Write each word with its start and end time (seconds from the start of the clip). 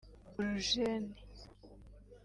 Urujeni 0.39 1.11